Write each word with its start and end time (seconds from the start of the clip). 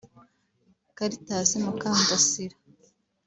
Cartas 0.97 1.49
Mukandasira 1.63 2.55